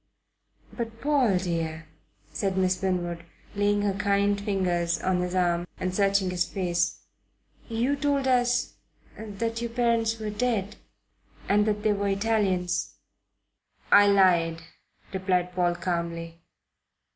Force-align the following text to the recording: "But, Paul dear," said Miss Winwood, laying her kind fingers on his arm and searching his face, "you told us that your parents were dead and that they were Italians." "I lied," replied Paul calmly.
"But, 0.75 0.99
Paul 0.99 1.37
dear," 1.37 1.87
said 2.33 2.57
Miss 2.57 2.81
Winwood, 2.81 3.23
laying 3.53 3.83
her 3.83 3.93
kind 3.93 4.41
fingers 4.41 4.99
on 4.99 5.21
his 5.21 5.35
arm 5.35 5.67
and 5.79 5.93
searching 5.93 6.31
his 6.31 6.43
face, 6.43 7.01
"you 7.69 7.95
told 7.95 8.27
us 8.27 8.77
that 9.15 9.61
your 9.61 9.69
parents 9.69 10.17
were 10.17 10.31
dead 10.31 10.77
and 11.47 11.67
that 11.67 11.83
they 11.83 11.93
were 11.93 12.07
Italians." 12.07 12.95
"I 13.91 14.07
lied," 14.07 14.63
replied 15.13 15.53
Paul 15.53 15.75
calmly. 15.75 16.41